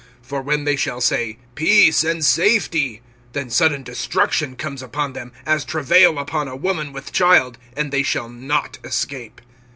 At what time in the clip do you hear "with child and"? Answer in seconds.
6.91-7.91